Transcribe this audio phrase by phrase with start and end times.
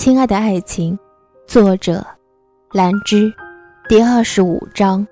[0.00, 0.98] 亲爱的爱情，
[1.46, 2.02] 作者
[2.72, 3.30] 兰芝，
[3.86, 5.06] 第二十五章。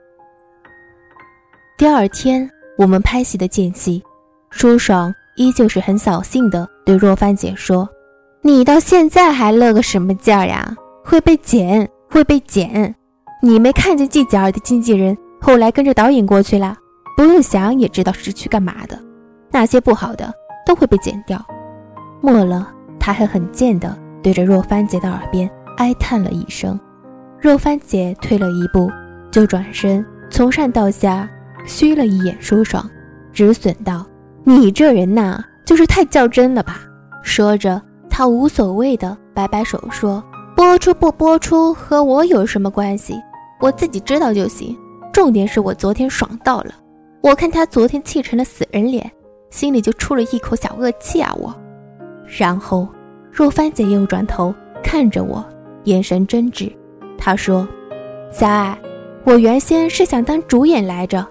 [1.76, 4.02] 第二天，我们拍戏的间隙，
[4.48, 7.86] 舒爽依旧是很扫兴的对若帆姐说
[8.40, 10.74] ：“你到现在还乐个什么劲儿呀？
[11.04, 12.94] 会被剪，会被剪！
[13.42, 16.74] 你没看见季姐儿的经纪人后来跟着导演过去了？
[17.14, 18.98] 不用想也知道是去干嘛的。
[19.50, 20.32] 那些不好的
[20.64, 21.38] 都会被剪掉。”
[22.22, 23.94] 末了，他还很贱的。
[24.22, 26.78] 对着若帆姐的耳边哀叹了一声，
[27.40, 28.90] 若帆姐退了一步，
[29.30, 31.28] 就转身从上到下
[31.64, 32.88] 虚了一眼舒爽，
[33.32, 34.04] 止损道
[34.44, 36.80] ：“你这人呐，就是太较真了吧？”
[37.22, 40.22] 说着，他无所谓的摆摆手说
[40.56, 43.14] ：“播出不播出和我有什么关系？
[43.60, 44.76] 我自己知道就行。
[45.12, 46.74] 重点是我昨天爽到了，
[47.22, 49.10] 我看他昨天气成了死人脸，
[49.50, 51.32] 心里就出了一口小恶气啊！
[51.38, 51.54] 我，
[52.38, 52.88] 然后。”
[53.30, 55.44] 若帆姐又转头看着我，
[55.84, 56.72] 眼神真挚。
[57.16, 57.66] 她说
[58.30, 58.76] ：“小爱，
[59.24, 61.26] 我原先是想当主演来着，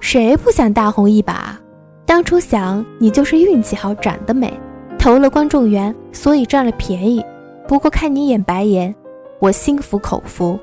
[0.00, 1.58] 谁不想大红一把？
[2.04, 4.52] 当初想你就是运气好，长得美，
[4.98, 7.24] 投了观众缘，所以占了便宜。
[7.68, 8.94] 不过看你演白眼，
[9.38, 10.58] 我心服口服。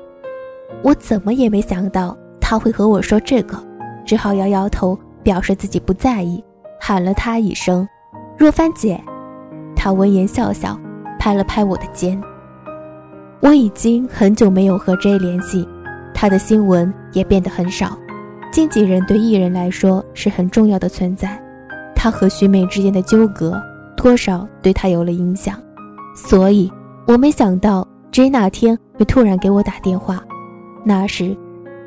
[0.82, 3.58] 我怎么也没想到他会和我说这个，
[4.04, 6.42] 只好摇摇头，表示自己不在意，
[6.78, 7.88] 喊了他一声：
[8.36, 9.00] 若帆姐。
[9.82, 10.78] 他闻言笑笑。
[11.18, 12.18] 拍了拍我的肩。
[13.40, 15.68] 我已经很久没有和 J 联系，
[16.14, 17.94] 他的新闻也变得很少。
[18.50, 21.38] 经纪人对艺人来说是很重要的存在，
[21.94, 23.60] 他和徐美之间的纠葛
[23.98, 25.56] 多少对他有了影响，
[26.16, 26.72] 所以
[27.06, 30.24] 我没想到 J 那天会突然给我打电话。
[30.82, 31.36] 那时，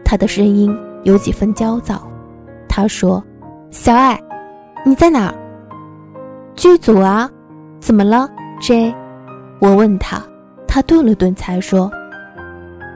[0.06, 0.72] 他的声音
[1.02, 2.08] 有几分焦躁。
[2.70, 3.24] 他说
[3.72, 4.22] ：“小艾，
[4.86, 5.36] 你在哪儿？
[6.56, 7.28] 剧组啊？
[7.84, 8.30] 怎么了
[8.62, 8.95] ，J？”
[9.59, 10.23] 我问他，
[10.66, 11.92] 他顿了顿，才说：“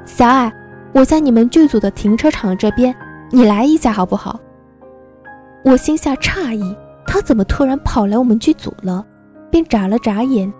[0.08, 0.50] 小爱，
[0.94, 2.96] 我在你们剧组的停车场这边，
[3.30, 4.40] 你来一下好不好？”
[5.66, 6.74] 我心下诧异，
[7.06, 9.06] 他怎么突然跑来我们剧组了？
[9.52, 10.52] 便眨了眨眼，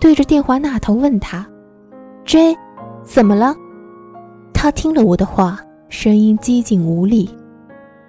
[0.00, 1.46] 对着电话那头问他
[2.24, 2.56] ：“J，
[3.02, 3.54] 怎么了？”
[4.54, 5.58] 他听了我的话，
[5.90, 7.28] 声音几近无力，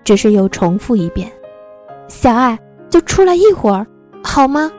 [0.05, 1.29] 只是又重复一遍
[2.07, 2.57] ：“小爱，
[2.89, 3.85] 就出来一会儿，
[4.23, 4.71] 好吗？”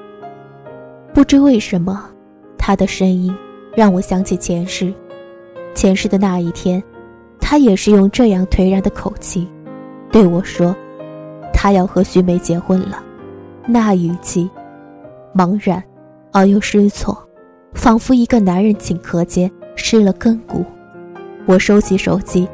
[1.17, 2.11] 不知为什么。
[2.59, 3.35] 他的声音
[3.75, 4.93] 让我想起前世，
[5.75, 6.83] 前世的那一天，
[7.41, 9.49] 他也是用这样颓然的口气
[10.13, 10.77] 对我说
[11.55, 13.03] ：“他要和徐梅结婚了。”
[13.67, 14.51] 那语气
[15.35, 15.83] 茫然
[16.33, 17.17] 而又失措，
[17.73, 20.67] 仿佛一个男人顷刻间失了根骨。
[21.47, 22.47] 我收起手机，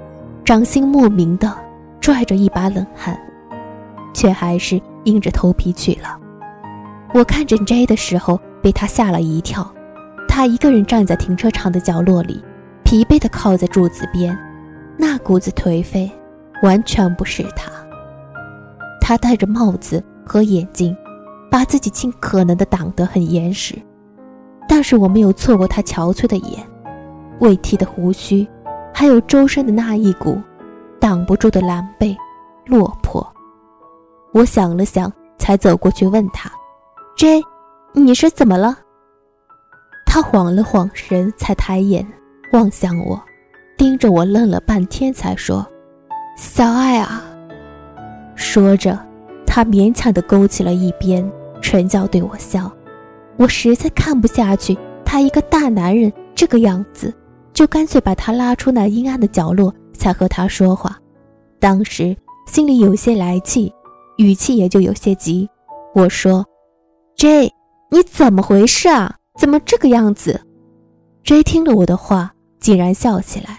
[0.45, 1.53] 掌心莫名的
[2.01, 3.21] 拽着一把冷汗，
[4.15, 6.17] 却还是硬着头皮去了。
[7.13, 9.69] 我看着 J 的时候，被他吓了一跳。
[10.29, 12.43] 他一个人站在停车场的角落里，
[12.85, 14.37] 疲惫地靠在柱子边，
[14.97, 16.11] 那股子颓废，
[16.63, 17.71] 完全不是他。
[19.01, 20.97] 他戴着帽子和眼镜，
[21.51, 23.75] 把自己尽可能地挡得很严实，
[24.69, 26.67] 但是我没有错过他憔悴的眼、
[27.41, 28.49] 未剃的胡须，
[28.95, 30.41] 还有周身的那一股
[30.99, 32.17] 挡不住的狼狈、
[32.65, 33.27] 落魄。
[34.33, 36.51] 我想了想，才走过去问他
[37.19, 37.43] ：“J，
[37.93, 38.79] 你是怎么了？”
[40.07, 42.07] 他晃了晃神，才抬眼
[42.53, 43.23] 望向我，
[43.77, 45.67] 盯着我愣了半天，才说
[46.37, 47.25] ：“小爱啊。”
[48.37, 48.99] 说着，
[49.47, 51.31] 他勉强地勾起了一边
[51.61, 52.71] 唇角对我笑。
[53.39, 57.13] 我实在看不下去，他一个大男人这个样子，
[57.53, 60.99] 就干脆把他拉出那阴暗的角落，才和他说话。
[61.59, 62.15] 当时
[62.47, 63.73] 心里有些来气，
[64.19, 65.49] 语气也就有些急。
[65.95, 66.45] 我说
[67.17, 67.51] ：“J，
[67.93, 70.41] 你怎么回事啊？”怎么这个样子
[71.25, 73.59] ？J 听了我的话，竟然笑起来。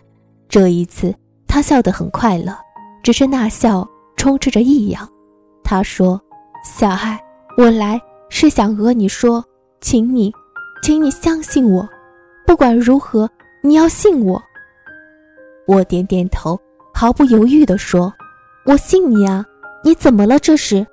[0.50, 1.14] 这一次，
[1.48, 2.56] 他笑得很快乐，
[3.04, 5.08] 只是那笑充斥着异样。
[5.64, 6.20] 他说
[6.64, 7.20] ：“小爱，
[7.58, 8.00] 我来
[8.30, 9.44] 是想和你说，
[9.82, 10.32] 请你，
[10.82, 11.88] 请你相信我。
[12.46, 13.30] 不管如何，
[13.64, 14.42] 你要信我。”
[15.68, 16.60] 我点点头，
[16.94, 18.14] 毫不犹豫地说
[18.66, 19.44] ：“我信你啊！
[19.84, 20.38] 你怎么了？
[20.40, 20.86] 这是？”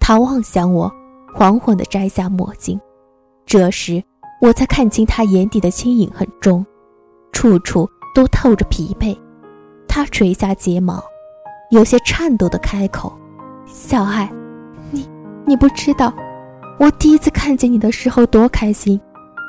[0.00, 0.92] 他望向我，
[1.34, 2.80] 缓缓地摘下墨镜。
[3.44, 4.00] 这时，
[4.40, 6.64] 我才看清他眼底的轻盈很重，
[7.32, 9.18] 处处都透着疲惫。
[9.88, 11.02] 他垂下睫毛，
[11.72, 13.12] 有些颤抖的开口
[13.66, 14.32] ：“小爱，
[14.92, 15.08] 你
[15.44, 16.14] 你不知道，
[16.78, 19.00] 我第一次看见你的时候多开心，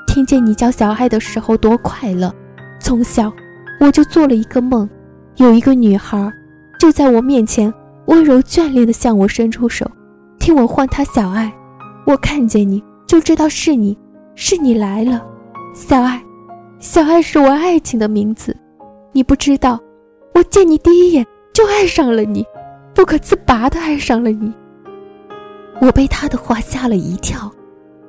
[0.08, 2.34] 听见你叫小爱的时候多快乐。
[2.80, 3.32] 从小
[3.80, 4.90] 我就做了一个梦，
[5.36, 6.32] 有一个女孩
[6.80, 7.72] 就在我面前
[8.08, 9.90] 温柔眷恋地向我伸出手，
[10.40, 11.54] 替我唤她小爱。
[12.06, 13.96] 我看见你。”就知道是你，
[14.34, 15.24] 是你来了，
[15.76, 16.20] 小爱，
[16.80, 18.58] 小爱是我爱情的名字，
[19.12, 19.80] 你不知道，
[20.34, 21.24] 我见你第一眼
[21.54, 22.44] 就爱上了你，
[22.96, 24.52] 不可自拔的爱上了你。
[25.80, 27.52] 我被他的话吓了一跳，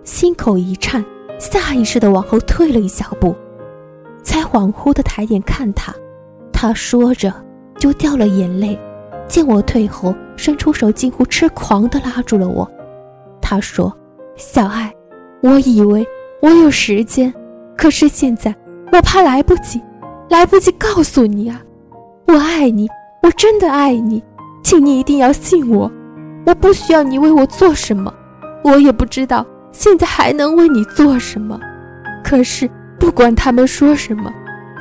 [0.03, 1.05] 心口一颤，
[1.39, 3.37] 下意识的往后退了一小步，
[4.23, 5.93] 才恍惚的抬眼看他。
[6.55, 7.31] 他说着
[7.79, 8.79] 就掉了眼泪，
[9.29, 12.67] 见我退后，伸出手，近乎痴狂的拉住了我。
[13.49, 13.97] 他说
[14.35, 14.93] ：“小爱，
[15.41, 16.05] 我以为
[16.43, 17.33] 我有时间，
[17.77, 18.53] 可是现在。”
[18.93, 19.81] 我怕来不及，
[20.31, 21.61] 来不及告诉你啊！
[22.27, 22.89] 我爱你，
[23.23, 24.23] 我真的爱你，
[24.65, 25.91] 请你一定要信我。
[26.45, 28.13] 我不需要你为我做什么，
[28.65, 31.61] 我也不知道现在还能为你做什么。
[32.25, 32.69] 可是
[32.99, 34.33] 不管他们说什么，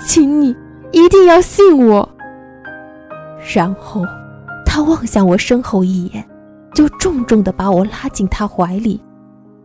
[0.07, 0.55] 请你
[0.91, 2.07] 一定要信我。
[3.53, 4.01] 然后，
[4.65, 6.23] 他望向我身后一眼，
[6.75, 9.01] 就重重地把我拉进他怀里。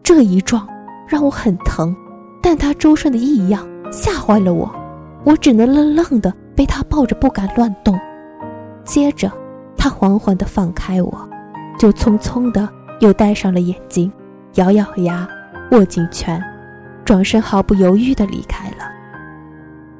[0.03, 0.67] 这一撞
[1.07, 1.95] 让我很疼，
[2.41, 3.69] 但他周身的异样。
[3.93, 4.73] 吓坏了我，
[5.25, 7.99] 我只能愣愣的被他抱着，不敢乱动。
[8.85, 9.29] 接着，
[9.77, 11.29] 他缓缓地放开我，
[11.77, 12.69] 就匆匆的
[13.01, 14.11] 又戴上了眼镜，
[14.55, 15.29] 咬咬牙，
[15.73, 16.41] 握紧拳，
[17.05, 18.77] 转身毫不犹豫地离开了。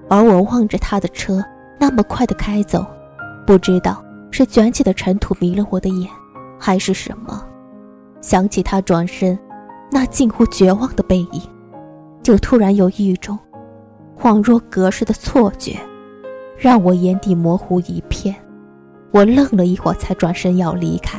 [0.09, 1.45] 而我望着他的车
[1.77, 2.87] 那么快的开走，
[3.45, 6.09] 不知道是卷起的尘土迷了我的眼，
[6.61, 7.45] 还是什么。
[8.21, 9.37] 想起他转身
[9.91, 11.43] 那近乎绝望的背影，
[12.23, 13.37] 就突然有一种。
[14.17, 15.79] 恍若隔世的错觉，
[16.59, 18.37] 让我眼底模糊一片。
[19.11, 21.19] 我愣了一会儿，才转身要离开。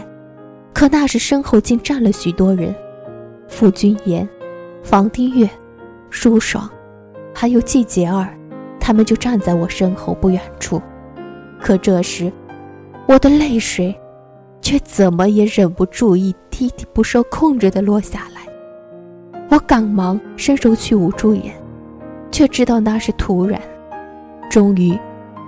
[0.72, 2.74] 可那时身后竟站了许多人：
[3.48, 4.30] 傅君言、
[4.84, 5.50] 房丁月、
[6.12, 6.70] 舒爽，
[7.34, 8.38] 还有季节儿。
[8.80, 10.82] 他们就站在我身后不远处。
[11.60, 12.32] 可这时，
[13.08, 13.96] 我的泪水
[14.62, 18.42] 却怎么也忍不住一滴滴不受控制地落下来。
[19.50, 21.54] 我赶忙伸手去捂住眼。
[22.32, 23.62] 却知道那是突然。
[24.50, 24.98] 终于，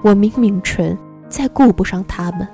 [0.04, 0.98] 我抿抿唇，
[1.30, 2.48] 再顾不上他们，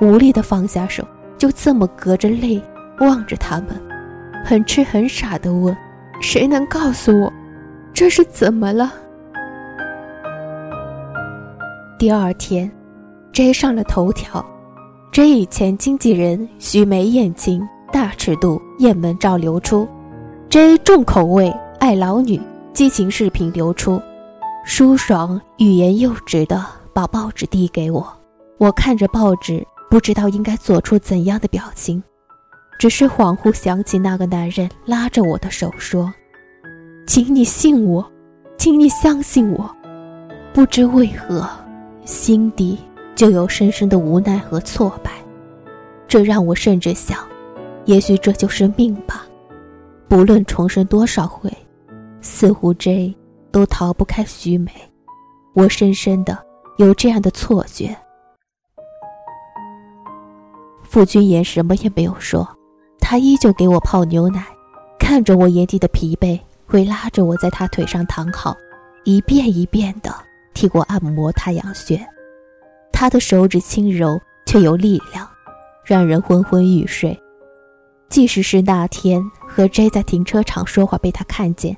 [0.00, 1.02] 无力地放下手，
[1.38, 2.62] 就这么隔着泪
[3.00, 3.68] 望着他们，
[4.44, 5.76] 很痴很傻地问
[6.20, 7.32] ：“谁能告诉我，
[7.92, 8.92] 这是怎么了？”
[11.98, 12.70] 第二天
[13.32, 14.44] ，J 上了头条。
[15.12, 17.62] J 以前经纪人徐梅艳情，
[17.92, 19.86] 大尺度艳门照流出
[20.48, 22.40] ；J 重口味，爱老女。
[22.72, 24.00] 激情视频流出，
[24.64, 26.64] 舒爽欲言又止的
[26.94, 28.10] 把报纸递给我。
[28.56, 32.02] 我看着报纸，不知道应该做出怎样的表情，
[32.78, 36.10] 只是恍惚想起那个男人拉着我的手说
[37.06, 38.10] ：“请你信我，
[38.56, 39.70] 请你相信我。”
[40.54, 41.46] 不知为何，
[42.06, 42.78] 心底
[43.14, 45.12] 就有深深的无奈和挫败。
[46.06, 47.18] 这让我甚至想，
[47.84, 49.26] 也许这就是命吧。
[50.08, 51.50] 不论重生多少回。
[52.24, 53.12] 似乎这
[53.50, 54.70] 都逃不开徐美，
[55.54, 56.38] 我深深的
[56.76, 57.96] 有这样的错觉。
[60.84, 62.48] 傅君言什么也没有说，
[63.00, 64.46] 他依旧给我泡牛奶，
[65.00, 68.56] 看着我眼底的疲惫，会拉着我在他腿上躺好，
[69.02, 70.14] 一遍一遍的
[70.54, 72.00] 替我按摩太阳穴。
[73.02, 74.16] 他的手指轻柔
[74.46, 75.28] 却有力量，
[75.84, 77.20] 让人昏昏欲睡。
[78.08, 81.76] 即使是那天和 J 在停车场说话被他看见。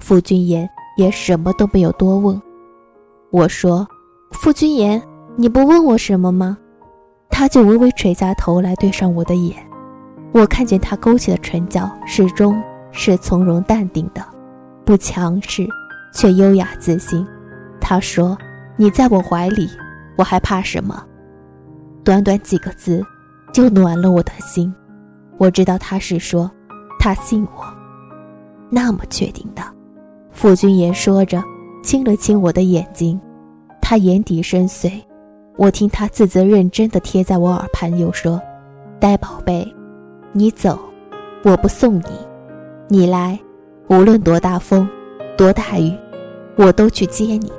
[0.00, 0.68] 傅君言
[0.98, 2.38] 也什么都没有多问。
[3.30, 3.88] 我说
[4.32, 5.02] ：“傅君言，
[5.36, 6.58] 你不问我什么吗？”
[7.30, 9.56] 他就微微垂下头来，对上我的眼。
[10.32, 14.22] 我看见他勾起的唇角，始终是从容淡定的，
[14.84, 15.66] 不强势，
[16.12, 17.26] 却优雅自信。
[17.80, 18.36] 他说
[18.76, 19.70] ：“你在我怀里，
[20.16, 21.04] 我还怕什么？”
[22.04, 23.04] 短短几个字，
[23.52, 24.72] 就暖了我的心。
[25.38, 26.50] 我知道他是说，
[26.98, 27.64] 他信我，
[28.70, 29.62] 那么确定的。
[30.30, 31.42] 傅君言说着，
[31.82, 33.20] 亲了亲我的眼睛，
[33.80, 34.90] 他眼底深邃。
[35.56, 38.40] 我听他自责认真的贴在我耳畔，又说
[39.00, 39.66] ：“呆宝贝，
[40.32, 40.78] 你走，
[41.42, 42.10] 我不送你；
[42.88, 43.38] 你来，
[43.88, 44.86] 无论多大风，
[45.36, 45.92] 多大雨，
[46.56, 47.50] 我都去接你。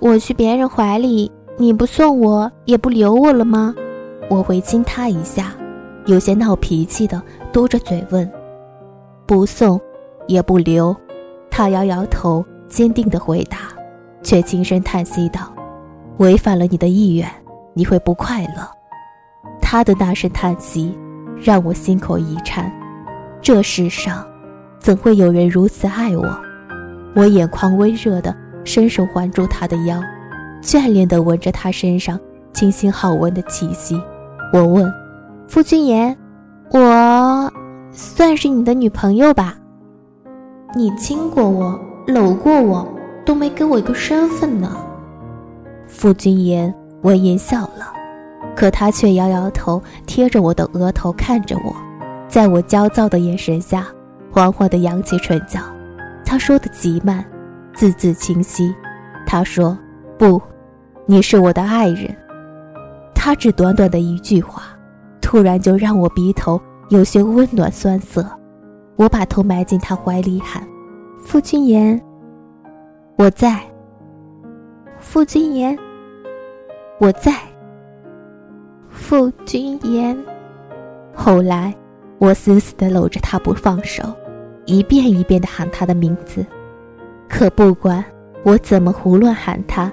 [0.00, 3.74] 我去别人怀里，你不送我，也不留我了吗？”
[4.30, 5.52] 我会亲他一下，
[6.06, 7.20] 有些闹脾气的
[7.52, 8.26] 嘟着嘴问
[9.28, 9.78] ：“不送，
[10.26, 10.96] 也不留。”
[11.52, 13.58] 他摇摇头，坚定的回答，
[14.22, 15.52] 却轻声叹息道
[16.16, 17.30] ：“违反了你的意愿，
[17.74, 18.66] 你会不快乐。”
[19.60, 20.96] 他的那声叹息，
[21.36, 22.72] 让我心口一颤。
[23.42, 24.26] 这世上，
[24.78, 26.40] 怎会有人如此爱我？
[27.14, 30.00] 我眼眶微热的伸手环住他的腰，
[30.62, 32.18] 眷恋地闻着他身上
[32.52, 34.00] 清新好闻的气息。
[34.52, 34.92] 我问
[35.48, 36.16] ：“夫君言，
[36.70, 37.52] 我
[37.92, 39.56] 算是你的女朋友吧？”
[40.74, 42.86] 你亲过我，搂过我，
[43.24, 44.76] 都没给我一个身份呢。
[45.88, 47.92] 傅君言闻言笑了，
[48.54, 51.74] 可他却摇摇头，贴着我的额头看着我，
[52.28, 53.86] 在我焦躁的眼神下，
[54.30, 55.60] 缓缓地扬起唇角。
[56.24, 57.24] 他说的极慢，
[57.74, 58.72] 字字清晰。
[59.26, 59.76] 他说
[60.16, 60.40] ：“不，
[61.10, 62.16] 你是我的爱人。”
[63.12, 64.62] 他只短短的一句话，
[65.20, 68.24] 突然就让我鼻头有些温暖酸涩。
[68.94, 70.62] 我把头埋进他怀里，喊
[71.18, 72.00] ：“傅君言，
[73.16, 73.60] 我在。”
[75.00, 75.76] 傅君言，
[76.98, 77.34] 我在。
[78.88, 80.16] 傅君言。
[81.12, 81.74] 后来，
[82.18, 84.04] 我死死的搂着他不放手。
[84.64, 86.46] 一遍一遍的喊他的名字，
[87.28, 88.04] 可不管
[88.44, 89.90] 我怎么胡乱喊他，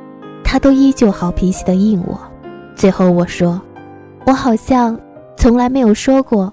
[0.58, 2.20] 他都依旧好脾气的应我。
[2.76, 3.62] 最后我说
[4.26, 5.00] ：“我好像
[5.36, 6.52] 从来没有说过，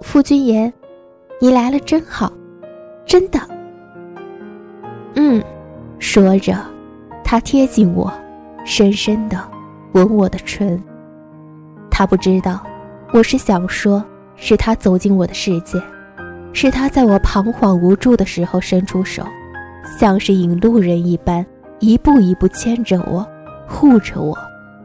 [0.00, 0.72] 傅君言，
[1.40, 2.32] 你来了真好，
[3.04, 3.38] 真的。”
[5.14, 5.40] 嗯，
[6.00, 6.56] 说着，
[7.22, 8.12] 他贴近我，
[8.64, 9.38] 深深的
[9.92, 10.82] 吻我的唇。
[11.88, 12.60] 他不知道，
[13.12, 15.80] 我是想说，是他走进我的世界。
[16.52, 19.22] 是他在我彷徨无助的时候伸出手，
[20.00, 21.46] 像是引路人一般，
[21.78, 23.24] 一步一步牵着我，
[23.66, 24.36] 护着我，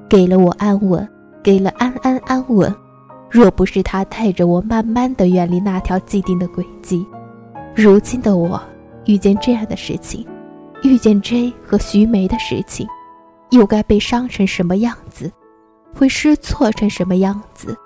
[0.10, 1.08] 给了我安稳，
[1.44, 2.74] 给了安安安稳。
[3.30, 7.06] 若不是他带着我慢慢的远离那条既定的轨迹，
[7.74, 8.62] 如今的我
[9.06, 10.28] 遇见这样的事情，
[10.84, 12.86] 遇见 J 和徐梅的事情，
[13.52, 15.32] 又该被伤成什么样子？
[15.94, 17.78] 会失措成什么样子？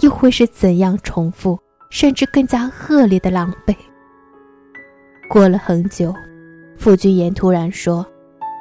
[0.00, 1.58] 又会是怎样重复？
[1.90, 3.74] 甚至更加恶劣的狼狈。
[5.28, 6.14] 过了很久，
[6.76, 8.04] 傅君言突然说：“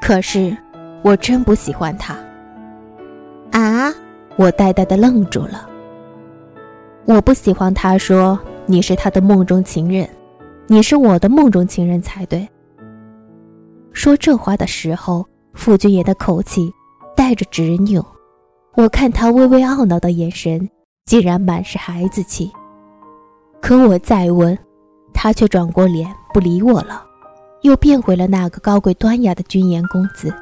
[0.01, 0.55] 可是，
[1.03, 2.15] 我真不喜欢他。”
[3.51, 3.93] 啊！
[4.37, 5.67] 我呆呆的愣住了。
[7.05, 10.07] 我不喜欢他说你是他的梦中情人，
[10.67, 12.47] 你是我的梦中情人才对。
[13.91, 16.71] 说这话的时候，傅君言的口气
[17.15, 18.05] 带着执拗，
[18.75, 20.69] 我看他微微懊恼的眼神，
[21.05, 22.49] 竟然满是孩子气。
[23.59, 24.57] 可我再问，
[25.13, 27.03] 他却转过脸不理我了，
[27.63, 30.33] 又变回了那个高贵端雅的君言公子，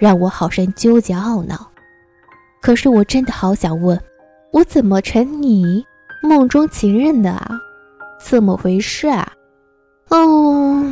[0.00, 1.70] 让我好生纠结懊恼。
[2.60, 4.00] 可是我真的好想问，
[4.52, 5.84] 我怎么成你
[6.22, 7.58] 梦中情人的啊？
[8.20, 9.32] 怎么回事啊？
[10.08, 10.84] 哦，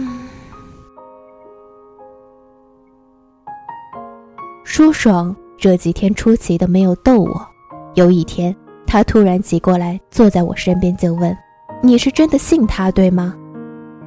[4.65, 7.47] 舒爽这几天出奇的没有逗我。
[7.95, 8.55] 有一天，
[8.87, 11.37] 他突然挤过来，坐在我身边就问。
[11.83, 13.35] 你是真的信他对吗？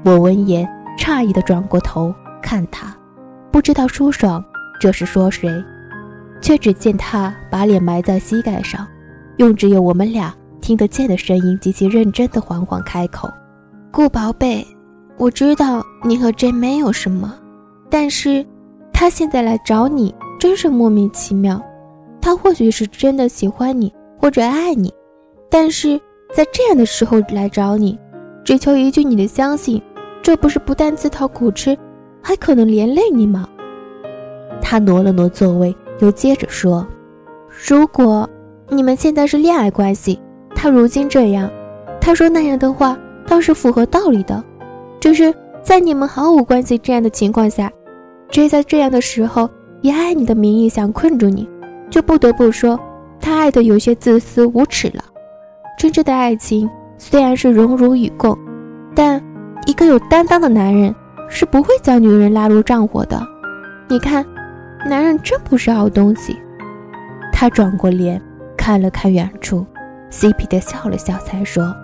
[0.04, 0.68] 我闻言
[0.98, 2.96] 诧异的转过头看他，
[3.52, 4.44] 不知道舒爽
[4.82, 5.48] 这是说谁，
[6.42, 8.88] 却只见他把脸埋在膝盖上，
[9.38, 13.30] 用只有我们俩听得见的声音极其认真的缓缓开口
[13.94, 14.66] ：“顾宝贝，
[15.18, 17.32] 我知道你和 J 没有什么，
[17.92, 18.44] 但是
[18.92, 21.62] 他现在来找你真是莫名其妙。
[22.20, 24.92] 他或许是真的喜欢你或者爱你，
[25.48, 26.02] 但是……”
[26.34, 28.00] 在这样的时候来找你，
[28.44, 29.80] 只求一句你的相信，
[30.24, 31.78] 这不是不但自讨苦吃，
[32.24, 33.46] 还可能连累你吗？
[34.72, 36.88] 他挪了挪座位，又接着说
[37.68, 38.30] ：“如果
[38.70, 40.18] 你们现在是恋爱关系，
[40.56, 41.52] 他如今这样，
[42.00, 42.98] 他说那样的话
[43.28, 44.42] 倒是符合道理的。
[45.02, 47.70] 只是在你们毫无关系这样的情况下，
[48.30, 49.50] 追在这样的时候
[49.82, 51.46] 以爱你的名义想困住你，
[51.90, 52.80] 就不得不说
[53.20, 55.04] 他爱的有些自私无耻了。”
[55.78, 58.38] 真正的爱情虽然是荣辱与共，
[58.96, 59.22] 但
[59.66, 60.96] 一个有担当的男人
[61.28, 63.22] 是不会将女人拉入战火的。
[63.90, 64.26] 你看，
[64.86, 66.40] 男人真不是好东西。
[67.32, 68.22] 他转过脸
[68.58, 69.66] 看了看远处，
[70.10, 71.76] 嬉皮的笑了笑，才说：“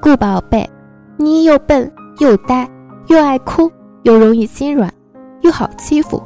[0.00, 0.68] 顾宝贝，
[1.16, 2.68] 你又笨又呆，
[3.08, 3.70] 又爱哭，
[4.02, 4.92] 又容易心软，
[5.40, 6.22] 又好欺负。”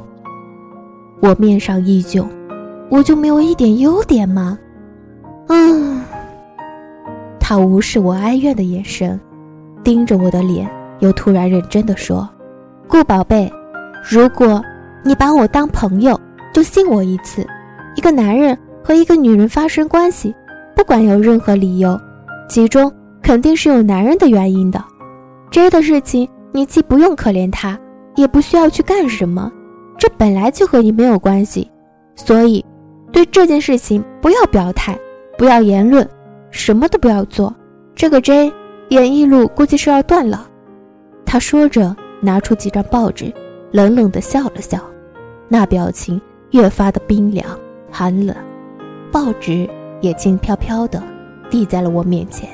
[1.21, 2.27] 我面上依旧，
[2.89, 4.57] 我就没有一点优点吗？
[5.47, 6.01] 嗯。
[7.39, 9.19] 他无视我哀怨的眼神，
[9.83, 12.27] 盯着我的脸，又突然认真的说
[12.87, 13.51] ：“顾宝贝，
[14.07, 14.61] 如果
[15.05, 16.19] 你把我当朋友，
[16.51, 17.45] 就信我一次。
[17.95, 20.33] 一个男人和一个女人发生关系，
[20.75, 21.99] 不管有任何理由，
[22.49, 24.83] 其中肯定是有男人的原因的。
[25.51, 27.79] 这的事情，你既不用可怜他，
[28.15, 29.51] 也不需要去干什么，
[29.95, 31.69] 这本来就和你没有关系。
[32.15, 32.65] 所以，
[33.11, 34.97] 对这件事情不要表态，
[35.37, 36.07] 不要言论。”
[36.51, 37.53] 什么都不要做，
[37.93, 38.51] 这个 J
[38.87, 40.47] 演艺路估计是要断了。
[41.25, 43.31] 他说着，拿出几张报纸，
[43.71, 44.79] 冷冷地笑了笑，
[45.47, 46.19] 那表情
[46.51, 47.45] 越发的冰凉
[47.91, 48.35] 寒冷。
[49.11, 49.69] 报纸
[50.01, 51.01] 也轻飘飘的
[51.49, 52.49] 递在了我面前。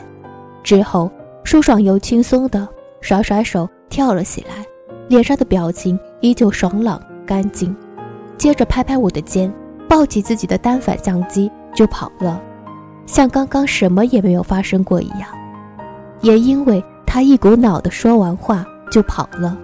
[0.63, 1.11] 之后，
[1.43, 2.67] 舒爽又轻松的
[3.01, 4.63] 甩甩手跳了起来，
[5.07, 7.75] 脸上的表情依旧爽朗干净，
[8.37, 9.51] 接着拍拍我的肩，
[9.89, 12.39] 抱起自己的单反相机就跑了，
[13.07, 15.27] 像刚刚什么也没有发生过一样。
[16.21, 19.57] 也因为他一股脑的说完话就跑了，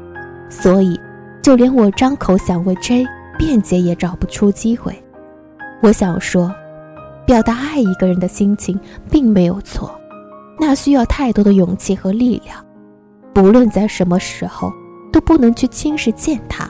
[0.50, 1.00] 所以
[1.44, 3.06] 就连我张口想为 J
[3.38, 4.94] 辩解也找不出机会。
[5.82, 6.54] 我想说，
[7.26, 8.80] 表达爱一个人的心情
[9.12, 10.00] 并没有错，
[10.60, 12.66] 那需要太多的勇气和力量。
[13.34, 14.74] 不论在什么时候，
[15.12, 16.70] 都不能去轻视见他。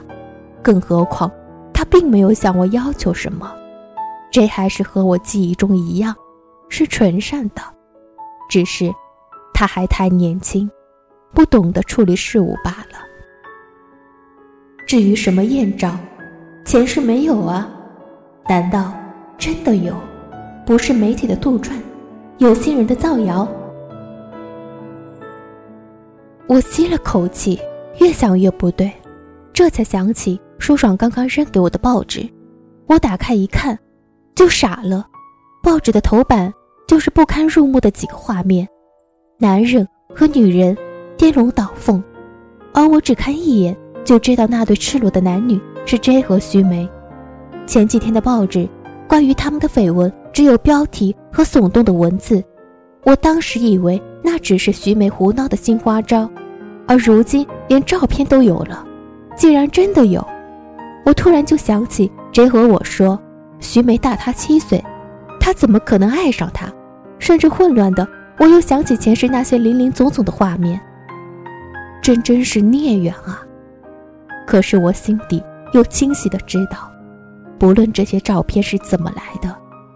[0.62, 1.32] 更何况，
[1.74, 3.56] 他并没有向我要求什么。
[4.30, 6.14] 这还是和我记忆中一样，
[6.68, 7.62] 是纯善的，
[8.50, 8.94] 只是
[9.54, 10.70] 他还太年轻，
[11.34, 13.00] 不懂得处理事物罢了。
[14.86, 15.98] 至于什么艳照，
[16.68, 17.66] 前世没有啊。
[18.50, 18.94] 难道
[19.38, 19.96] 真的有？
[20.66, 21.72] 不是媒体的杜撰，
[22.40, 23.48] 有心人的造谣？
[26.46, 27.58] 我吸了口气，
[28.02, 28.92] 越想越不对，
[29.54, 32.28] 这才想起舒爽刚刚扔给我的报纸。
[32.88, 33.80] 我打开一看，
[34.36, 35.08] 就傻了。
[35.64, 36.54] 报纸的头版
[36.86, 38.68] 就是不堪入目的几个画面：
[39.38, 40.78] 男人和女人
[41.16, 42.04] 颠龙倒凤，
[42.74, 46.88] 而我只看一眼就知道那对赤裸的男女是 J 和徐梅。
[47.66, 48.68] 前几天的报纸，
[49.08, 52.44] 关于他们的绯闻只有标题和耸动的文字。
[53.06, 56.30] 我当时以为那只是徐梅胡闹的新花招，
[56.86, 58.86] 而如今连照片都有了。
[59.38, 60.22] 既然真的有，
[61.06, 63.18] 我突然就想起 J 和我说，
[63.62, 64.84] 徐梅大他七岁，
[65.40, 66.68] 他怎么可能爱上她？
[67.18, 68.06] 甚至混乱的，
[68.38, 70.82] 我又想起前世那些林林总总的画面，
[72.02, 73.42] 真真是孽缘啊！
[74.46, 75.42] 可是我心底
[75.74, 76.92] 又清晰的知道。
[77.60, 79.56] 不论这些照片是怎么来的，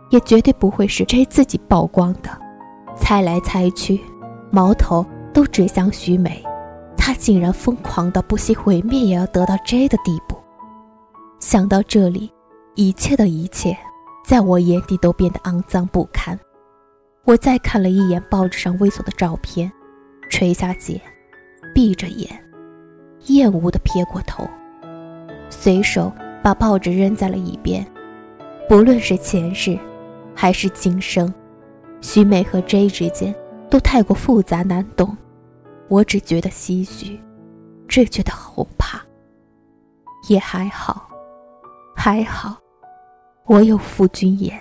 [0.09, 2.29] 也绝对不会是 J 自己曝光的。
[2.95, 4.01] 猜来猜去，
[4.51, 6.43] 矛头都指向徐美，
[6.97, 10.37] 她竟然疯狂到不惜毁灭也要得到 J 的地步。
[11.39, 12.31] 想到这里，
[12.75, 13.77] 一切的一切，
[14.25, 16.37] 在我眼底都变得肮脏不堪。
[17.25, 19.71] 我再看了一眼报纸上猥琐的照片，
[20.29, 20.99] 垂下睫，
[21.73, 22.27] 闭着眼，
[23.27, 24.47] 厌恶地撇过头，
[25.51, 26.11] 随手。
[26.43, 27.85] 把报纸扔在了一边。
[28.67, 29.77] 不论是前世，
[30.33, 31.31] 还是今生，
[32.01, 33.31] 徐美和 J 之间
[33.69, 35.15] 都太过复杂难懂。
[35.87, 37.19] 我只觉得唏嘘，
[37.87, 38.99] 只觉得后怕。
[40.29, 41.07] 也还好，
[41.95, 42.57] 还好，
[43.45, 44.59] 我有夫君眼。